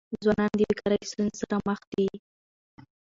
[0.23, 2.07] ځوانان د بېکاری د ستونزي سره مخ دي.